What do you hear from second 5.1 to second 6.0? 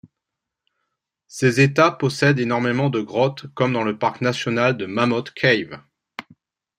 Cave.